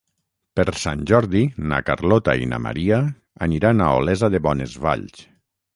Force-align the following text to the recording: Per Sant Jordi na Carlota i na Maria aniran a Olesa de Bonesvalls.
Per 0.59 0.63
Sant 0.83 1.03
Jordi 1.11 1.43
na 1.73 1.79
Carlota 1.91 2.35
i 2.45 2.49
na 2.55 2.61
Maria 2.69 3.01
aniran 3.49 3.83
a 3.91 3.95
Olesa 4.01 4.33
de 4.37 4.45
Bonesvalls. 4.49 5.25